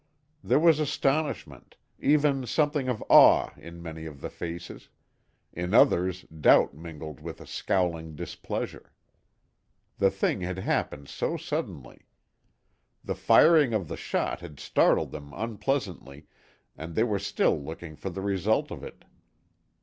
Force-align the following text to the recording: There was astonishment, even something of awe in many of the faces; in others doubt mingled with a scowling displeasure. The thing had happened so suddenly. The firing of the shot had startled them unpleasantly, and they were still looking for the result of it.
There 0.43 0.57
was 0.57 0.79
astonishment, 0.79 1.77
even 1.99 2.47
something 2.47 2.89
of 2.89 3.03
awe 3.07 3.51
in 3.55 3.83
many 3.83 4.07
of 4.07 4.19
the 4.19 4.31
faces; 4.31 4.89
in 5.53 5.75
others 5.75 6.23
doubt 6.23 6.73
mingled 6.73 7.19
with 7.19 7.39
a 7.39 7.45
scowling 7.45 8.15
displeasure. 8.15 8.93
The 9.99 10.09
thing 10.09 10.41
had 10.41 10.57
happened 10.57 11.07
so 11.07 11.37
suddenly. 11.37 12.07
The 13.03 13.13
firing 13.13 13.75
of 13.75 13.87
the 13.87 13.95
shot 13.95 14.39
had 14.39 14.59
startled 14.59 15.11
them 15.11 15.33
unpleasantly, 15.35 16.25
and 16.75 16.95
they 16.95 17.03
were 17.03 17.19
still 17.19 17.61
looking 17.63 17.95
for 17.95 18.09
the 18.09 18.21
result 18.23 18.71
of 18.71 18.83
it. 18.83 19.05